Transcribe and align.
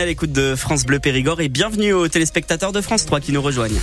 À 0.00 0.06
l'écoute 0.06 0.30
de 0.30 0.54
France 0.54 0.86
Bleu 0.86 1.00
Périgord 1.00 1.40
et 1.40 1.48
bienvenue 1.48 1.92
aux 1.92 2.06
téléspectateurs 2.06 2.70
de 2.70 2.80
France 2.80 3.04
3 3.04 3.18
qui 3.18 3.32
nous 3.32 3.42
rejoignent. 3.42 3.80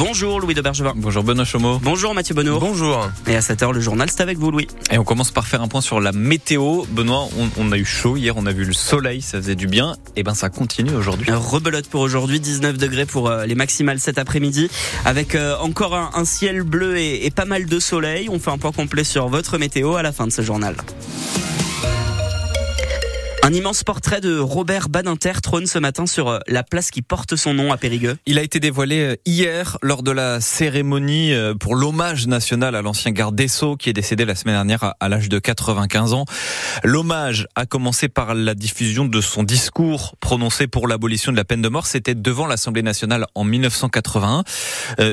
Bonjour 0.00 0.40
Louis 0.40 0.54
de 0.54 0.62
Bergevin. 0.62 0.94
Bonjour 0.96 1.22
Benoît 1.22 1.44
Chomeau. 1.44 1.78
Bonjour 1.78 2.14
Mathieu 2.14 2.34
Benoît. 2.34 2.58
Bonjour. 2.58 3.10
Et 3.26 3.36
à 3.36 3.40
7h, 3.40 3.74
le 3.74 3.80
journal, 3.80 4.08
c'est 4.10 4.22
avec 4.22 4.38
vous 4.38 4.50
Louis. 4.50 4.66
Et 4.90 4.96
on 4.96 5.04
commence 5.04 5.30
par 5.30 5.46
faire 5.46 5.60
un 5.60 5.68
point 5.68 5.82
sur 5.82 6.00
la 6.00 6.12
météo. 6.12 6.84
Benoît, 6.88 7.28
on, 7.58 7.70
a 7.70 7.76
eu 7.76 7.84
chaud 7.84 8.16
hier, 8.16 8.34
on 8.38 8.46
a 8.46 8.52
vu 8.52 8.64
le 8.64 8.72
soleil, 8.72 9.20
ça 9.20 9.36
faisait 9.36 9.56
du 9.56 9.66
bien. 9.66 9.96
Et 10.16 10.22
ben 10.22 10.32
ça 10.32 10.48
continue 10.48 10.94
aujourd'hui. 10.94 11.30
Rebelote 11.30 11.86
pour 11.88 12.00
aujourd'hui, 12.00 12.40
19 12.40 12.78
degrés 12.78 13.04
pour 13.04 13.28
euh, 13.28 13.44
les 13.44 13.54
maximales 13.54 14.00
cet 14.00 14.16
après-midi. 14.16 14.70
Avec 15.04 15.34
euh, 15.34 15.58
encore 15.58 15.94
un, 15.94 16.24
ciel 16.24 16.62
bleu 16.62 16.96
et, 16.96 17.26
et 17.26 17.30
pas 17.30 17.44
mal 17.44 17.66
de 17.66 17.78
soleil. 17.78 18.30
On 18.30 18.38
fait 18.38 18.50
un 18.50 18.58
point 18.58 18.72
complet 18.72 19.04
sur 19.04 19.28
votre 19.28 19.58
météo 19.58 19.96
à 19.96 20.02
la 20.02 20.12
fin 20.12 20.26
de 20.26 20.32
ce 20.32 20.40
journal. 20.40 20.76
Un 23.42 23.54
immense 23.54 23.84
portrait 23.84 24.20
de 24.20 24.38
Robert 24.38 24.90
Badinter 24.90 25.40
trône 25.42 25.66
ce 25.66 25.78
matin 25.78 26.04
sur 26.06 26.28
euh, 26.28 26.38
la 26.46 26.62
place 26.62 26.90
qui 26.90 27.00
porte 27.00 27.36
son 27.36 27.54
nom 27.54 27.72
à 27.72 27.78
Périgueux. 27.78 28.18
Il 28.26 28.38
a 28.38 28.42
été 28.42 28.60
dévoilé 28.60 29.00
euh, 29.00 29.16
hier 29.24 29.78
lors 29.80 30.02
de 30.02 30.10
la 30.10 30.42
cérémonie 30.42 31.32
euh, 31.32 31.54
pour 31.54 31.74
l'hommage 31.74 32.26
national 32.26 32.74
à 32.74 32.82
l'ancien 32.82 33.12
garde 33.12 33.34
des 33.34 33.48
Sceaux 33.48 33.76
qui 33.76 33.88
est 33.88 33.94
décédé 33.94 34.26
la 34.26 34.34
semaine 34.34 34.56
dernière 34.56 34.94
à 35.00 35.08
l'âge 35.08 35.30
de 35.30 35.38
95 35.38 36.12
ans. 36.12 36.26
L'hommage 36.84 37.46
a 37.56 37.64
commencé 37.64 38.08
par 38.08 38.34
la 38.34 38.54
diffusion 38.54 39.06
de 39.06 39.20
son 39.22 39.42
discours 39.42 40.16
prononcé 40.20 40.66
pour 40.66 40.86
l'abolition 40.86 41.32
de 41.32 41.36
la 41.38 41.44
peine 41.44 41.62
de 41.62 41.68
mort. 41.68 41.86
C'était 41.86 42.14
devant 42.14 42.46
l'Assemblée 42.46 42.82
nationale 42.82 43.26
en 43.34 43.44
1981. 43.44 44.44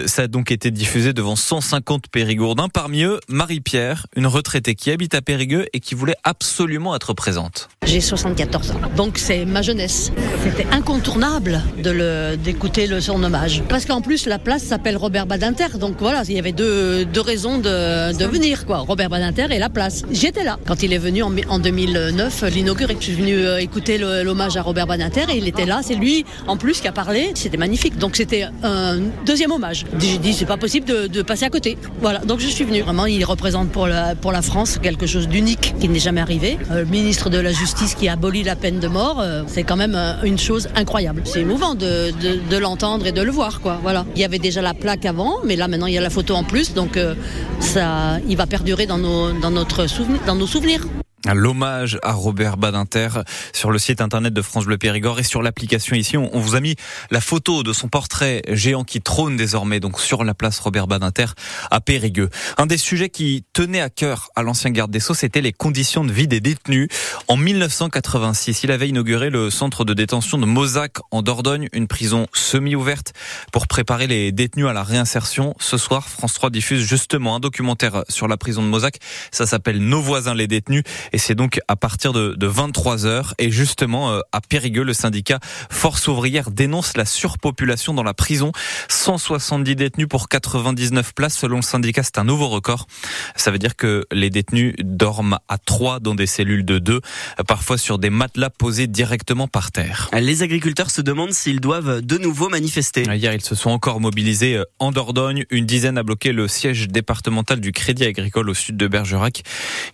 ça 0.06 0.24
a 0.24 0.28
donc 0.28 0.52
été 0.52 0.70
diffusé 0.70 1.14
devant 1.14 1.38
150 1.38 2.10
périgourdins. 2.10 2.68
Parmi 2.68 3.04
eux, 3.04 3.22
Marie-Pierre, 3.30 4.06
une 4.18 4.28
retraitée 4.28 4.76
qui 4.76 4.92
habite 4.92 5.16
à 5.16 5.22
Périgueux 5.22 5.66
et 5.72 5.80
qui 5.80 5.96
voulait 5.96 6.18
absolument 6.24 6.94
être 6.96 7.14
présente. 7.14 7.70
J'ai 7.86 8.02
74 8.18 8.72
ans. 8.72 8.74
Donc 8.96 9.18
c'est 9.18 9.46
ma 9.46 9.62
jeunesse. 9.62 10.12
C'était 10.44 10.68
incontournable 10.72 11.62
de 11.84 12.36
d'écouter 12.36 12.88
le 12.88 13.02
son 13.02 13.24
hommage. 13.24 13.64
Parce 13.70 13.86
qu'en 13.86 14.02
plus, 14.02 14.26
la 14.26 14.40
place 14.40 14.64
s'appelle 14.64 14.98
Robert 14.98 15.26
Badinter. 15.26 15.78
Donc 15.80 15.96
voilà, 16.00 16.24
il 16.28 16.36
y 16.36 16.40
avait 16.40 16.52
deux, 16.52 17.06
deux 17.06 17.22
raisons 17.22 17.58
de, 17.58 18.18
de 18.18 18.26
venir, 18.26 18.66
quoi. 18.66 18.80
Robert 18.80 19.10
Badinter 19.10 19.48
et 19.52 19.60
la 19.60 19.70
place. 19.70 20.04
J'étais 20.12 20.44
là. 20.44 20.58
Quand 20.66 20.84
il 20.84 20.94
est 20.94 20.98
venu 20.98 21.24
en, 21.24 21.32
en 21.50 21.60
2009, 21.60 22.44
l'inaugurer. 22.54 22.98
Je 23.00 23.06
suis 23.06 23.14
venu 23.14 23.36
euh, 23.36 23.60
écouter 23.60 23.98
l'hommage 23.98 24.58
à 24.58 24.62
Robert 24.62 24.88
Badinter 24.88 25.26
et 25.30 25.38
il 25.38 25.48
était 25.48 25.66
là. 25.66 25.82
C'est 25.84 25.96
lui, 25.96 26.26
en 26.48 26.58
plus, 26.58 26.82
qui 26.82 26.88
a 26.88 26.92
parlé. 26.92 27.32
C'était 27.36 27.58
magnifique. 27.58 27.98
Donc 27.98 28.16
c'était 28.16 28.48
un 28.64 28.98
deuxième 29.26 29.52
hommage. 29.52 29.86
J'ai 30.00 30.18
dit, 30.18 30.34
c'est 30.34 30.46
pas 30.46 30.58
possible 30.58 30.86
de, 30.86 31.08
de, 31.08 31.22
passer 31.22 31.46
à 31.46 31.50
côté. 31.50 31.78
Voilà. 32.02 32.20
Donc 32.20 32.40
je 32.40 32.48
suis 32.48 32.64
venu. 32.64 32.82
Vraiment, 32.82 33.06
il 33.06 33.24
représente 33.26 33.70
pour 33.70 33.88
la, 33.88 34.16
pour 34.16 34.32
la 34.32 34.42
France 34.42 34.80
quelque 34.82 35.06
chose 35.06 35.28
d'unique 35.28 35.76
qui 35.80 35.90
n'est 35.90 36.00
jamais 36.00 36.22
arrivé. 36.22 36.58
Euh, 36.72 36.80
le 36.80 36.86
ministre 36.86 37.30
de 37.30 37.38
la 37.38 37.52
Justice 37.52 37.96
qui 37.96 38.07
abolit 38.10 38.44
la 38.44 38.56
peine 38.56 38.80
de 38.80 38.88
mort, 38.88 39.20
euh, 39.20 39.44
c'est 39.48 39.64
quand 39.64 39.76
même 39.76 39.96
euh, 39.96 40.14
une 40.24 40.38
chose 40.38 40.68
incroyable. 40.76 41.22
C'est 41.26 41.42
émouvant 41.42 41.76
de, 41.76 42.58
l'entendre 42.58 43.08
et 43.08 43.12
de 43.12 43.22
le 43.22 43.32
voir, 43.32 43.62
quoi. 43.62 43.80
Voilà. 43.82 44.06
Il 44.16 44.22
y 44.22 44.26
avait 44.26 44.40
déjà 44.40 44.62
la 44.62 44.74
plaque 44.74 45.06
avant, 45.06 45.38
mais 45.46 45.56
là 45.56 45.68
maintenant 45.68 45.88
il 45.88 45.94
y 45.94 45.98
a 45.98 46.02
la 46.02 46.10
photo 46.10 46.36
en 46.36 46.44
plus, 46.44 46.74
donc 46.74 46.98
euh, 46.98 47.16
ça, 47.60 48.20
il 48.28 48.38
va 48.38 48.46
perdurer 48.46 48.86
dans 48.86 48.98
nos 48.98 50.48
souvenirs. 50.48 50.88
L'hommage 51.34 52.00
à 52.04 52.14
Robert 52.14 52.58
Badinter 52.58 53.10
sur 53.54 53.72
le 53.72 53.80
site 53.80 54.02
internet 54.02 54.34
de 54.34 54.42
France 54.42 54.66
Bleu 54.66 54.78
Périgord 54.78 55.20
et 55.20 55.24
sur 55.24 55.42
l'application 55.42 55.96
ici, 55.96 56.18
on, 56.18 56.40
vous 56.40 56.56
a 56.56 56.62
mis 56.62 56.76
la 57.12 57.22
photo 57.22 57.64
de 57.64 57.74
son 57.74 57.90
portrait 57.90 58.42
géant 58.50 58.84
qui 58.84 59.02
trône 59.02 59.36
désormais 59.36 59.80
donc 59.80 60.00
sur 60.00 60.24
la 60.24 60.34
place 60.34 60.60
Robert 60.60 60.88
Badinter 60.88 61.28
à 61.70 61.82
Périgueux. 61.82 62.30
Un 62.58 62.66
des 62.66 62.78
sujets 62.78 63.10
qui 63.10 63.44
tenait 63.54 63.82
à 63.82 63.90
cœur 63.90 64.30
à 64.36 64.44
l'ancien 64.44 64.72
garde 64.72 64.92
des 64.92 65.00
Sceaux, 65.00 65.14
c'était 65.14 65.42
les 65.42 65.54
conditions 65.54 66.04
de 66.04 66.12
vie 66.12 66.28
des 66.28 66.40
détenus. 66.40 66.88
En 67.28 67.38
1986, 67.38 68.64
il 68.64 68.72
avait 68.72 68.90
inauguré 68.90 69.30
le 69.30 69.50
centre 69.50 69.86
de 69.86 69.94
détention 69.94 70.38
de 70.38 70.46
Mozac 70.46 70.98
en 71.12 71.22
Dordogne, 71.22 71.68
une 71.74 71.88
prison 71.88 72.28
semi-ouverte 72.34 73.14
pour 73.52 73.68
préparer 73.68 74.08
les 74.08 74.32
détenus 74.32 74.68
à 74.68 74.74
la 74.74 74.84
réinsertion. 74.84 75.56
Ce 75.60 75.78
soir, 75.78 76.08
France 76.08 76.34
3 76.34 76.50
diffuse 76.50 76.84
justement 76.86 77.36
un 77.36 77.40
documentaire 77.40 78.04
sur 78.10 78.28
la 78.28 78.38
prison 78.38 78.64
de 78.64 78.68
Mozac. 78.68 78.98
Ça 79.32 79.46
s'appelle 79.46 79.80
Nos 79.80 80.02
voisins 80.02 80.34
les 80.34 80.48
détenus 80.48 80.84
c'est 81.18 81.36
donc 81.36 81.60
à 81.68 81.76
partir 81.76 82.14
de, 82.14 82.34
de 82.36 82.48
23 82.48 83.06
heures. 83.06 83.34
Et 83.38 83.52
justement, 83.52 84.12
euh, 84.12 84.20
à 84.32 84.42
Périgueux, 84.42 84.84
le 84.84 84.94
syndicat 84.94 85.40
Force 85.70 86.08
ouvrière 86.08 86.52
dénonce 86.52 86.98
la 86.98 87.06
surpopulation 87.06 87.94
dans 87.94 88.04
la 88.04 88.14
prison. 88.14 88.52
170 88.90 89.76
détenus 89.76 90.08
pour 90.08 90.30
99 90.30 91.14
places. 91.14 91.38
Selon 91.38 91.58
le 91.58 91.62
syndicat, 91.62 92.04
c'est 92.04 92.18
un 92.18 92.24
nouveau 92.24 92.48
record. 92.50 92.88
Ça 93.36 93.52
veut 93.52 93.60
dire 93.60 93.76
que 93.76 94.06
les 94.12 94.30
détenus 94.30 94.76
dorment 94.80 95.40
à 95.48 95.58
trois 95.58 96.00
dans 96.00 96.16
des 96.16 96.28
cellules 96.28 96.66
de 96.66 96.80
deux, 96.80 97.02
parfois 97.48 97.78
sur 97.78 98.00
des 98.00 98.10
matelas 98.10 98.50
posés 98.50 98.88
directement 98.88 99.48
par 99.48 99.72
terre. 99.72 100.10
Les 100.14 100.44
agriculteurs 100.44 100.92
se 100.92 101.02
demandent 101.02 101.34
s'ils 101.34 101.60
doivent 101.60 102.02
de 102.02 102.18
nouveau 102.18 102.50
manifester. 102.50 103.04
Hier, 103.04 103.34
ils 103.34 103.42
se 103.42 103.56
sont 103.56 103.70
encore 103.70 104.00
mobilisés 104.00 104.58
euh, 104.58 104.66
en 104.80 104.92
Dordogne. 104.92 105.46
Une 105.50 105.66
dizaine 105.66 105.98
a 105.98 106.04
bloqué 106.04 106.32
le 106.32 106.48
siège 106.48 106.88
départemental 106.88 107.60
du 107.60 107.72
Crédit 107.72 108.06
Agricole 108.06 108.50
au 108.50 108.54
sud 108.54 108.78
de 108.78 108.88
Bergerac. 108.88 109.44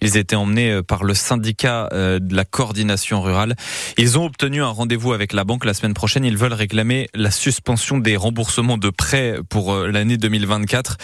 Ils 0.01 0.17
étaient 0.17 0.35
emmenés 0.35 0.71
euh, 0.71 0.83
par 0.83 1.03
le 1.03 1.12
syndicat 1.13 1.89
euh, 1.93 2.19
de 2.19 2.35
la 2.35 2.45
coordination 2.45 3.21
rurale. 3.21 3.55
Ils 3.97 4.17
ont 4.17 4.25
obtenu 4.25 4.61
un 4.61 4.69
rendez-vous 4.69 5.13
avec 5.13 5.33
la 5.33 5.43
banque 5.43 5.65
la 5.65 5.73
semaine 5.73 5.93
prochaine. 5.93 6.25
Ils 6.25 6.37
veulent 6.37 6.53
réclamer 6.53 7.09
la 7.13 7.31
suspension 7.31 7.97
des 7.97 8.17
remboursements 8.17 8.77
de 8.77 8.89
prêts 8.89 9.37
pour 9.49 9.73
euh, 9.73 9.87
l'année 9.87 10.17
2024. 10.17 10.97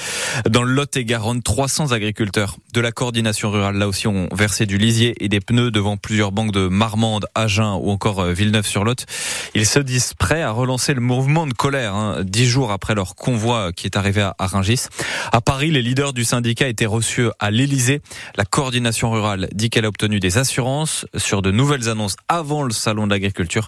Dans 0.50 0.64
le 0.64 0.74
Lot-et-Garonne, 0.74 1.42
300 1.42 1.92
agriculteurs 1.92 2.58
de 2.74 2.82
la 2.82 2.92
coordination 2.92 3.52
rurale, 3.52 3.78
là 3.78 3.88
aussi, 3.88 4.08
ont 4.08 4.30
versé 4.32 4.66
du 4.66 4.78
lisier 4.78 5.16
et 5.24 5.30
des 5.30 5.40
pneus 5.40 5.72
devant 5.72 5.98
plusieurs 5.98 6.32
banques 6.32 6.52
de 6.52 6.68
Marmande, 6.68 7.26
Agen 7.36 7.78
ou 7.82 7.92
encore 7.92 8.20
euh, 8.20 8.34
Villeneuve-sur-Lot. 8.34 9.06
Ils 9.56 9.66
se 9.66 9.80
disent 9.80 10.14
prêts 10.14 10.42
à 10.42 10.52
relancer 10.52 10.94
le 10.94 11.02
mouvement 11.02 11.48
de 11.48 11.54
colère, 11.54 11.96
hein, 11.96 12.24
dix 12.24 12.46
jours 12.46 12.72
après 12.72 12.96
leur 12.96 13.16
convoi 13.16 13.72
qui 13.74 13.88
est 13.88 13.98
arrivé 13.98 14.22
à 14.22 14.48
Rungis. 14.48 14.88
À 15.32 15.42
Paris, 15.42 15.72
les 15.72 15.82
leaders 15.82 16.14
du 16.14 16.24
syndicat 16.24 16.68
étaient 16.68 16.86
reçus 16.86 17.28
à 17.40 17.52
l'Élysée. 17.52 18.02
La 18.36 18.46
coordination 18.46 19.12
rurale 19.12 19.48
dit 19.54 19.70
qu'elle 19.70 19.86
obtenu 19.90 20.20
des 20.20 20.38
assurances 20.38 21.06
sur 21.18 21.42
de 21.42 21.52
nouvelles 21.52 21.90
annonces 21.90 22.16
avant 22.28 22.64
le 22.64 22.72
salon 22.72 23.06
de 23.06 23.12
l'agriculture, 23.12 23.68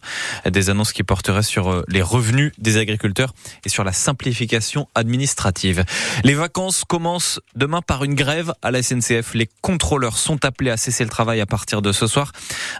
des 0.50 0.70
annonces 0.70 0.94
qui 0.94 1.04
porteraient 1.04 1.44
sur 1.44 1.70
euh, 1.70 1.84
les 1.90 2.02
revenus 2.02 2.54
des 2.58 2.78
agriculteurs 2.78 3.34
et 3.66 3.70
sur 3.70 3.84
la 3.84 3.92
simplification 3.92 4.88
administrative. 4.96 5.84
Les 6.24 6.34
vacances 6.34 6.84
commencent 6.86 7.40
demain 7.56 7.82
par 7.82 8.04
une 8.04 8.14
grève 8.14 8.54
à 8.62 8.72
la 8.72 8.82
SNCF. 8.82 9.34
Les 9.34 9.50
contrôleurs 9.62 10.18
sont 10.18 10.46
appelés 10.46 10.72
à 10.72 10.78
cesser 10.78 11.04
le 11.04 11.10
travail 11.10 11.42
à 11.42 11.46
partir 11.46 11.82
de 11.82 11.92
ce 11.92 12.08
soir. 12.08 12.32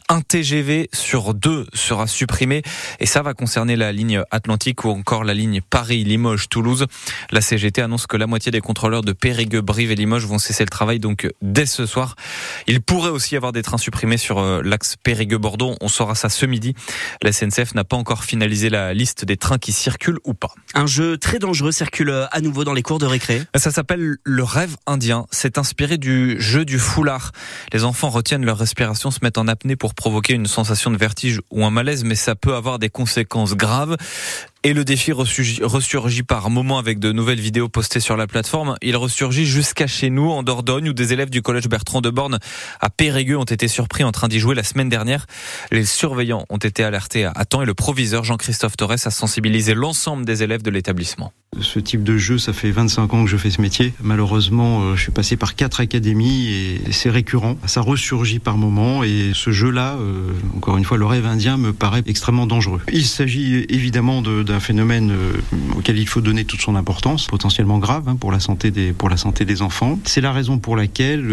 Un 0.08 0.22
TGV 0.22 0.90
sur 0.94 1.34
deux 1.34 1.66
sera 1.74 2.08
supprimé 2.08 2.62
et 3.00 3.06
ça 3.06 3.22
va 3.22 3.34
concerner 3.34 3.76
la 3.76 3.92
ligne 3.92 4.24
Atlantique 4.32 4.86
ou 4.86 4.90
encore 4.90 5.24
la 5.24 5.34
ligne 5.34 5.62
Paris-Limoges-Toulouse. 5.68 6.86
La 7.32 7.42
CGT 7.42 7.82
annonce 7.82 8.08
que 8.08 8.18
la 8.18 8.28
moitié 8.28 8.52
des 8.52 8.62
contrôleurs 8.62 9.02
de 9.02 9.14
Périgueux, 9.14 9.62
Brive 9.62 9.92
et 9.92 9.96
Limoges 9.96 10.28
vont 10.28 10.40
cesser 10.40 10.64
le 10.64 10.70
travail 10.70 11.00
donc 11.00 11.28
dès 11.42 11.66
ce 11.66 11.86
soir. 11.86 12.16
Il 12.68 12.82
pourrait 12.82 13.10
aussi 13.10 13.31
y 13.32 13.38
avoir 13.38 13.52
des 13.52 13.64
trains 13.64 13.78
supprimés 13.78 14.18
sur 14.18 14.40
euh, 14.40 14.62
l'axe 14.64 14.96
Périgueux-Bordeaux. 15.04 15.76
On 15.82 15.88
saura 15.88 16.16
ça 16.16 16.30
ce 16.30 16.46
midi. 16.46 16.74
La 17.22 17.32
SNCF 17.32 17.74
n'a 17.74 17.84
pas 17.84 17.98
encore 17.98 18.24
finalisé 18.24 18.70
la 18.70 18.94
liste 18.94 19.26
des 19.26 19.38
trains 19.38 19.58
qui 19.58 19.72
circulent 19.72 20.20
ou 20.24 20.34
pas. 20.34 20.54
Un 20.74 20.86
jeu 20.86 21.18
très 21.18 21.40
dangereux 21.40 21.72
circule 21.72 22.10
euh, 22.10 22.26
à 22.32 22.42
nouveau 22.42 22.64
dans 22.64 22.74
les 22.74 22.84
cours 22.84 23.00
de 23.00 23.06
récré. 23.06 23.42
Ça 23.56 23.72
s'appelle 23.72 24.18
le 24.24 24.44
rêve 24.44 24.76
indien. 24.88 25.26
C'est 25.32 25.58
inspiré 25.58 25.98
du 25.98 26.40
jeu 26.40 26.66
du 26.66 26.80
foulard. 26.80 27.32
Les 27.74 27.84
enfants 27.84 28.10
retiennent 28.10 28.46
leur 28.46 28.58
respiration, 28.58 29.12
se 29.12 29.20
mettent 29.22 29.38
en 29.38 29.48
apnée 29.48 29.76
pour 29.76 29.94
provoquer 29.94 30.34
une 30.34 30.48
sensation 30.48 30.92
de 30.92 30.98
vertige 30.98 31.42
ou 31.52 31.66
un 31.66 31.72
malaise, 31.72 32.04
mais 32.04 32.16
ça 32.16 32.36
peut 32.36 32.56
avoir 32.56 32.80
des 32.80 32.90
conséquences 32.90 33.56
graves. 33.56 33.98
Et 34.64 34.74
le 34.74 34.86
défi 34.86 35.12
ressurgit 35.12 36.22
par 36.22 36.52
moments 36.52 36.78
avec 36.78 37.00
de 37.00 37.12
nouvelles 37.12 37.40
vidéos 37.40 37.68
postées 37.68 38.00
sur 38.00 38.16
la 38.16 38.28
plateforme. 38.28 38.76
Il 38.84 38.96
ressurgit 38.96 39.48
jusqu'à 39.48 39.88
chez 39.88 40.12
nous, 40.12 40.30
en 40.30 40.44
Dordogne, 40.44 40.90
où 40.90 40.94
des 40.94 41.14
élèves 41.14 41.32
du 41.32 41.42
collège 41.42 41.68
Bertrand 41.68 42.00
de 42.00 42.12
Borne 42.12 42.38
à 42.80 42.92
Périgueux 42.92 43.40
ont 43.40 43.44
été 43.44 43.68
surpris 43.68 44.04
en 44.04 44.12
train 44.12 44.28
d'y 44.28 44.38
jouer 44.38 44.54
la 44.54 44.62
semaine 44.62 44.88
dernière. 44.88 45.26
Les 45.72 45.84
surveillants 45.84 46.46
ont 46.50 46.58
été 46.58 46.84
alertés 46.84 47.26
à 47.26 47.46
temps 47.46 47.64
et 47.64 47.66
le 47.66 47.74
proviseur 47.74 48.24
Jean-Christophe 48.24 48.78
Torres 48.78 48.92
a 48.92 49.10
sensibilisé 49.10 49.74
l'ensemble 49.74 50.26
des 50.26 50.44
élèves 50.44 50.62
de 50.62 50.70
l'établissement. 50.70 51.34
Ce 51.60 51.80
type 51.80 52.04
de 52.04 52.18
jeu, 52.18 52.38
ça 52.38 52.54
fait 52.54 52.72
25 52.72 53.14
ans 53.14 53.24
que 53.26 53.30
je 53.30 53.38
fais 53.38 53.50
ce 53.50 53.62
métier. 53.62 53.94
Malheureusement, 54.02 54.84
euh, 54.84 54.96
je 54.96 55.02
suis 55.02 55.12
passé 55.12 55.38
par 55.38 55.56
quatre 55.56 55.82
académies 55.82 56.48
et 56.48 56.92
c'est 56.92 57.10
récurrent. 57.10 57.58
Ça 57.66 57.82
ressurgit 57.82 58.40
par 58.40 58.58
moments 58.58 59.04
et 59.04 59.32
ce 59.34 59.52
jeu-là, 59.52 59.96
euh, 60.00 60.32
encore 60.56 60.78
une 60.78 60.86
fois, 60.86 60.98
le 60.98 61.06
rêve 61.06 61.26
indien 61.26 61.58
me 61.58 61.74
paraît 61.74 62.04
extrêmement 62.06 62.48
dangereux. 62.48 62.80
Il 62.94 63.06
s'agit 63.06 63.66
évidemment 63.68 64.22
de 64.22 64.51
d'un 64.52 64.60
phénomène 64.60 65.14
auquel 65.78 65.98
il 65.98 66.08
faut 66.08 66.22
donner 66.22 66.46
toute 66.46 66.62
son 66.62 66.76
importance, 66.76 67.28
potentiellement 67.28 67.80
grave 67.80 68.08
hein, 68.08 68.16
pour 68.16 68.32
la 68.32 68.40
santé 68.40 68.70
des 68.70 68.92
pour 68.92 69.10
la 69.10 69.18
santé 69.18 69.46
des 69.46 69.62
enfants. 69.62 69.98
C'est 70.04 70.22
la 70.22 70.32
raison 70.32 70.60
pour 70.60 70.76
laquelle 70.76 71.26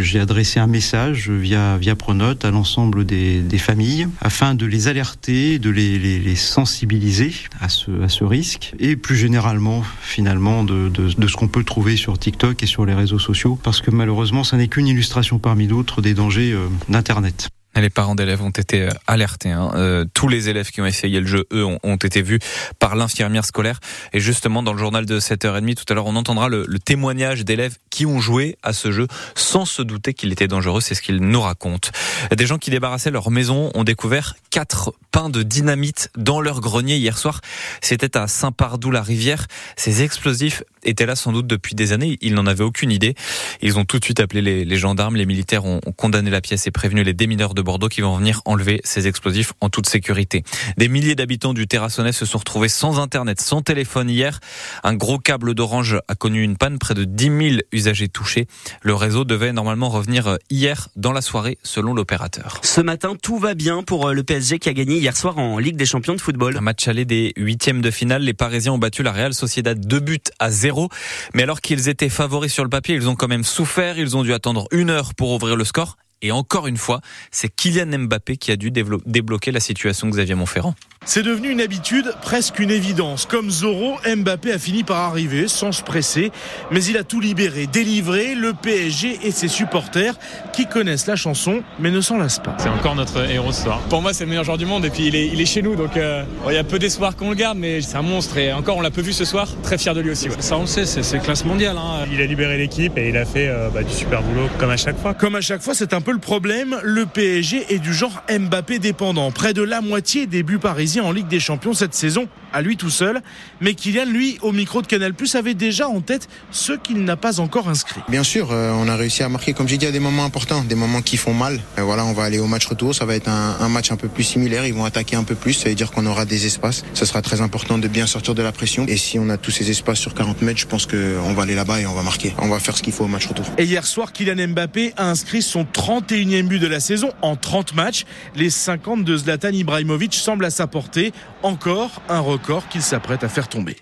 j'ai 0.00 0.20
adressé 0.20 0.60
un 0.60 0.66
message 0.66 1.30
via 1.30 1.78
via 1.78 1.96
Pronote 1.96 2.44
à 2.44 2.50
l'ensemble 2.50 3.04
des, 3.04 3.40
des, 3.40 3.58
familles 3.58 4.08
afin 4.20 4.54
de 4.54 4.66
les 4.66 4.88
alerter, 4.88 5.58
de 5.58 5.70
les, 5.70 6.36
sensibiliser 6.36 7.32
à 7.60 7.68
ce 7.68 8.02
à 8.02 8.08
ce 8.08 8.24
risque 8.24 8.72
et 8.78 8.96
plus 8.96 9.16
généralement 9.16 9.82
finalement 10.02 10.62
de, 10.64 10.88
de, 10.88 11.12
de 11.12 11.26
ce 11.26 11.36
qu'on 11.36 11.48
peut 11.48 11.64
trouver 11.64 11.96
sur 11.96 12.18
TikTok 12.18 12.62
et 12.62 12.66
sur 12.66 12.84
les 12.84 12.94
réseaux 12.94 13.18
sociaux 13.18 13.58
parce 13.62 13.80
que 13.80 13.90
malheureusement 13.90 14.44
ça 14.44 14.56
n'est 14.56 14.68
qu'une 14.68 14.86
illustration 14.86 15.38
parmi 15.38 15.66
d'autres 15.66 16.02
des 16.02 16.14
dangers 16.14 16.54
d'Internet. 16.88 17.48
Les 17.76 17.88
parents 17.88 18.16
d'élèves 18.16 18.42
ont 18.42 18.50
été 18.50 18.82
euh, 18.82 18.90
alertés. 19.06 19.52
Hein. 19.52 19.70
Euh, 19.74 20.04
tous 20.12 20.26
les 20.26 20.48
élèves 20.48 20.70
qui 20.70 20.80
ont 20.80 20.86
essayé 20.86 21.20
le 21.20 21.26
jeu, 21.26 21.46
eux, 21.52 21.64
ont, 21.64 21.96
été 21.96 22.20
vus 22.20 22.40
par 22.80 22.96
l'infirmière 22.96 23.44
scolaire. 23.44 23.78
Et 24.12 24.18
justement, 24.18 24.62
dans 24.62 24.72
le 24.72 24.78
journal 24.78 25.06
de 25.06 25.20
7h30, 25.20 25.74
tout 25.76 25.84
à 25.88 25.94
l'heure, 25.94 26.06
on 26.06 26.16
entendra 26.16 26.48
le, 26.48 26.66
témoignage 26.84 27.44
d'élèves 27.44 27.76
qui 27.90 28.06
ont 28.06 28.18
joué 28.18 28.56
à 28.62 28.72
ce 28.72 28.90
jeu 28.90 29.06
sans 29.36 29.66
se 29.66 29.82
douter 29.82 30.14
qu'il 30.14 30.32
était 30.32 30.48
dangereux. 30.48 30.80
C'est 30.80 30.94
ce 30.94 31.02
qu'ils 31.02 31.20
nous 31.20 31.40
racontent. 31.40 31.90
Des 32.36 32.46
gens 32.46 32.58
qui 32.58 32.70
débarrassaient 32.70 33.10
leur 33.10 33.30
maison 33.30 33.70
ont 33.74 33.84
découvert 33.84 34.34
quatre 34.50 34.94
pains 35.12 35.28
de 35.30 35.42
dynamite 35.42 36.10
dans 36.16 36.40
leur 36.40 36.60
grenier 36.60 36.96
hier 36.96 37.18
soir. 37.18 37.40
C'était 37.82 38.16
à 38.16 38.26
Saint-Pardoux-la-Rivière. 38.26 39.46
Ces 39.76 40.02
explosifs 40.02 40.64
étaient 40.82 41.06
là 41.06 41.14
sans 41.14 41.32
doute 41.32 41.46
depuis 41.46 41.74
des 41.74 41.92
années. 41.92 42.18
Ils 42.20 42.34
n'en 42.34 42.46
avaient 42.46 42.64
aucune 42.64 42.90
idée. 42.90 43.14
Ils 43.60 43.78
ont 43.78 43.84
tout 43.84 43.98
de 43.98 44.04
suite 44.04 44.20
appelé 44.20 44.64
les, 44.64 44.76
gendarmes. 44.78 45.16
Les 45.16 45.26
militaires 45.26 45.66
ont, 45.66 45.80
ont 45.86 45.92
condamné 45.92 46.30
la 46.30 46.40
pièce 46.40 46.66
et 46.66 46.70
prévenu 46.70 47.04
les 47.04 47.12
démineurs 47.12 47.54
de 47.54 47.59
de 47.60 47.62
Bordeaux 47.62 47.88
qui 47.88 48.00
vont 48.00 48.16
venir 48.16 48.40
enlever 48.46 48.80
ces 48.84 49.06
explosifs 49.06 49.52
en 49.60 49.68
toute 49.68 49.86
sécurité. 49.86 50.44
Des 50.78 50.88
milliers 50.88 51.14
d'habitants 51.14 51.52
du 51.52 51.66
Terrassonnais 51.66 52.12
se 52.12 52.24
sont 52.24 52.38
retrouvés 52.38 52.70
sans 52.70 52.98
internet, 52.98 53.38
sans 53.38 53.60
téléphone 53.60 54.08
hier. 54.08 54.40
Un 54.82 54.94
gros 54.94 55.18
câble 55.18 55.54
d'orange 55.54 55.98
a 56.08 56.14
connu 56.14 56.42
une 56.42 56.56
panne, 56.56 56.78
près 56.78 56.94
de 56.94 57.04
10 57.04 57.24
000 57.24 57.60
usagers 57.72 58.08
touchés. 58.08 58.46
Le 58.80 58.94
réseau 58.94 59.24
devait 59.24 59.52
normalement 59.52 59.90
revenir 59.90 60.38
hier 60.48 60.88
dans 60.96 61.12
la 61.12 61.20
soirée 61.20 61.58
selon 61.62 61.92
l'opérateur. 61.92 62.60
Ce 62.62 62.80
matin, 62.80 63.14
tout 63.22 63.38
va 63.38 63.54
bien 63.54 63.82
pour 63.82 64.08
euh, 64.08 64.14
le 64.14 64.22
PSG 64.22 64.58
qui 64.58 64.70
a 64.70 64.72
gagné 64.72 64.96
hier 64.96 65.14
soir 65.14 65.36
en 65.36 65.58
Ligue 65.58 65.76
des 65.76 65.86
Champions 65.86 66.14
de 66.14 66.20
football. 66.20 66.56
Un 66.56 66.62
match 66.62 66.88
aller 66.88 67.04
des 67.04 67.34
huitièmes 67.36 67.82
de 67.82 67.90
finale. 67.90 68.22
Les 68.22 68.32
Parisiens 68.32 68.72
ont 68.72 68.78
battu 68.78 69.02
la 69.02 69.12
Real 69.12 69.34
Sociedad 69.34 69.78
deux 69.78 70.00
buts 70.00 70.18
à 70.38 70.50
zéro. 70.50 70.88
Mais 71.34 71.42
alors 71.42 71.60
qu'ils 71.60 71.90
étaient 71.90 72.08
favoris 72.08 72.52
sur 72.52 72.64
le 72.64 72.70
papier, 72.70 72.94
ils 72.94 73.08
ont 73.08 73.16
quand 73.16 73.28
même 73.28 73.44
souffert. 73.44 73.98
Ils 73.98 74.16
ont 74.16 74.22
dû 74.22 74.32
attendre 74.32 74.66
une 74.72 74.88
heure 74.88 75.14
pour 75.14 75.32
ouvrir 75.32 75.56
le 75.56 75.64
score. 75.64 75.96
Et 76.22 76.32
encore 76.32 76.66
une 76.66 76.76
fois, 76.76 77.00
c'est 77.30 77.48
Kylian 77.48 77.98
Mbappé 77.98 78.36
qui 78.36 78.52
a 78.52 78.56
dû 78.56 78.70
débloquer 78.70 79.52
la 79.52 79.60
situation 79.60 80.08
Xavier 80.08 80.34
Montferrand. 80.34 80.74
C'est 81.06 81.22
devenu 81.22 81.48
une 81.48 81.62
habitude, 81.62 82.12
presque 82.20 82.58
une 82.58 82.70
évidence. 82.70 83.24
Comme 83.24 83.50
Zoro, 83.50 83.96
Mbappé 84.04 84.52
a 84.52 84.58
fini 84.58 84.84
par 84.84 84.98
arriver 84.98 85.48
sans 85.48 85.72
se 85.72 85.82
presser, 85.82 86.30
mais 86.70 86.84
il 86.84 86.98
a 86.98 87.04
tout 87.04 87.20
libéré, 87.20 87.66
délivré 87.66 88.34
le 88.34 88.52
PSG 88.52 89.20
et 89.22 89.30
ses 89.30 89.48
supporters 89.48 90.14
qui 90.52 90.66
connaissent 90.66 91.06
la 91.06 91.16
chanson 91.16 91.62
mais 91.78 91.90
ne 91.90 92.02
s'en 92.02 92.18
lassent 92.18 92.38
pas. 92.38 92.54
C'est 92.58 92.68
encore 92.68 92.94
notre 92.94 93.28
héros 93.30 93.50
ce 93.50 93.62
soir. 93.62 93.80
Pour 93.88 94.02
moi, 94.02 94.12
c'est 94.12 94.24
le 94.24 94.28
meilleur 94.28 94.44
joueur 94.44 94.58
du 94.58 94.66
monde 94.66 94.84
et 94.84 94.90
puis 94.90 95.06
il 95.06 95.16
est, 95.16 95.28
il 95.28 95.40
est 95.40 95.46
chez 95.46 95.62
nous 95.62 95.74
donc 95.74 95.96
euh, 95.96 96.22
il 96.46 96.54
y 96.54 96.58
a 96.58 96.64
peu 96.64 96.78
d'espoir 96.78 97.16
qu'on 97.16 97.30
le 97.30 97.34
garde, 97.34 97.56
mais 97.56 97.80
c'est 97.80 97.96
un 97.96 98.02
monstre 98.02 98.36
et 98.36 98.52
encore 98.52 98.76
on 98.76 98.82
l'a 98.82 98.90
peu 98.90 99.00
vu 99.00 99.14
ce 99.14 99.24
soir. 99.24 99.48
Très 99.62 99.78
fier 99.78 99.94
de 99.94 100.02
lui 100.02 100.10
aussi. 100.10 100.28
Ça, 100.40 100.58
on 100.58 100.62
le 100.62 100.66
sait, 100.66 100.84
c'est 100.84 101.18
classe 101.20 101.46
mondiale. 101.46 101.78
Hein. 101.78 102.04
Il 102.12 102.20
a 102.20 102.26
libéré 102.26 102.58
l'équipe 102.58 102.98
et 102.98 103.08
il 103.08 103.16
a 103.16 103.24
fait 103.24 103.48
euh, 103.48 103.70
bah, 103.70 103.82
du 103.82 103.92
super 103.92 104.22
boulot 104.22 104.48
comme 104.58 104.70
à 104.70 104.76
chaque 104.76 104.98
fois. 104.98 105.14
Comme 105.14 105.34
à 105.34 105.40
chaque 105.40 105.62
fois, 105.62 105.74
c'est 105.74 105.94
un 105.94 106.02
peu 106.02 106.09
le 106.10 106.18
problème. 106.18 106.78
Le 106.82 107.06
PSG 107.06 107.66
est 107.68 107.78
du 107.78 107.92
genre 107.92 108.22
Mbappé 108.28 108.78
dépendant. 108.78 109.30
Près 109.30 109.54
de 109.54 109.62
la 109.62 109.80
moitié 109.80 110.26
des 110.26 110.42
buts 110.42 110.58
parisiens 110.58 111.04
en 111.04 111.12
Ligue 111.12 111.28
des 111.28 111.40
Champions 111.40 111.74
cette 111.74 111.94
saison 111.94 112.28
à 112.52 112.62
lui 112.62 112.76
tout 112.76 112.90
seul. 112.90 113.22
Mais 113.60 113.74
Kylian, 113.74 114.06
lui, 114.06 114.38
au 114.42 114.52
micro 114.52 114.82
de 114.82 114.86
Canal+, 114.86 115.12
avait 115.34 115.54
déjà 115.54 115.88
en 115.88 116.00
tête 116.00 116.28
ce 116.50 116.72
qu'il 116.72 117.04
n'a 117.04 117.16
pas 117.16 117.40
encore 117.40 117.68
inscrit. 117.68 118.00
Bien 118.08 118.22
sûr, 118.22 118.50
euh, 118.50 118.72
on 118.72 118.88
a 118.88 118.96
réussi 118.96 119.22
à 119.22 119.28
marquer, 119.28 119.52
comme 119.52 119.68
j'ai 119.68 119.76
dit, 119.76 119.86
à 119.86 119.92
des 119.92 120.00
moments 120.00 120.24
importants, 120.24 120.64
des 120.64 120.74
moments 120.74 121.02
qui 121.02 121.16
font 121.16 121.34
mal. 121.34 121.60
Et 121.78 121.80
voilà, 121.80 122.04
on 122.04 122.12
va 122.12 122.24
aller 122.24 122.38
au 122.38 122.46
match 122.46 122.66
retour. 122.66 122.94
Ça 122.94 123.04
va 123.04 123.14
être 123.14 123.28
un, 123.28 123.56
un, 123.60 123.68
match 123.68 123.92
un 123.92 123.96
peu 123.96 124.08
plus 124.08 124.24
similaire. 124.24 124.66
Ils 124.66 124.74
vont 124.74 124.84
attaquer 124.84 125.16
un 125.16 125.24
peu 125.24 125.34
plus. 125.34 125.54
Ça 125.54 125.68
veut 125.68 125.74
dire 125.74 125.90
qu'on 125.90 126.06
aura 126.06 126.24
des 126.24 126.46
espaces. 126.46 126.84
Ce 126.94 127.04
sera 127.04 127.22
très 127.22 127.40
important 127.40 127.78
de 127.78 127.88
bien 127.88 128.06
sortir 128.06 128.34
de 128.34 128.42
la 128.42 128.52
pression. 128.52 128.86
Et 128.88 128.96
si 128.96 129.18
on 129.18 129.28
a 129.28 129.36
tous 129.36 129.50
ces 129.50 129.70
espaces 129.70 129.98
sur 129.98 130.14
40 130.14 130.42
mètres, 130.42 130.60
je 130.60 130.66
pense 130.66 130.86
qu'on 130.86 131.32
va 131.34 131.42
aller 131.42 131.54
là-bas 131.54 131.80
et 131.80 131.86
on 131.86 131.94
va 131.94 132.02
marquer. 132.02 132.34
On 132.38 132.48
va 132.48 132.58
faire 132.58 132.76
ce 132.76 132.82
qu'il 132.82 132.92
faut 132.92 133.04
au 133.04 133.08
match 133.08 133.26
retour. 133.26 133.44
Et 133.58 133.64
hier 133.64 133.86
soir, 133.86 134.12
Kylian 134.12 134.48
Mbappé 134.48 134.94
a 134.96 135.08
inscrit 135.08 135.42
son 135.42 135.64
31e 135.64 136.48
but 136.48 136.58
de 136.58 136.66
la 136.66 136.80
saison 136.80 137.10
en 137.22 137.36
30 137.36 137.74
matchs. 137.74 138.04
Les 138.34 138.50
50 138.50 139.04
de 139.04 139.16
Zlatan 139.16 139.50
Ibrahimovic 139.50 140.14
semblent 140.14 140.44
à 140.44 140.50
sa 140.50 140.66
portée. 140.66 141.12
Encore 141.42 142.02
un 142.08 142.20
record 142.20 142.39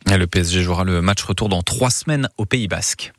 Le 0.06 0.26
PSG 0.26 0.62
jouera 0.62 0.84
le 0.84 1.00
match 1.00 1.22
retour 1.22 1.48
dans 1.48 1.62
trois 1.62 1.90
semaines 1.90 2.28
au 2.38 2.44
Pays 2.44 2.68
Basque. 2.68 3.12